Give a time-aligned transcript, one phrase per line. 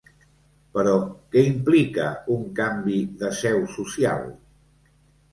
[0.75, 0.93] Però
[1.35, 4.25] què implica un canvi de seu social?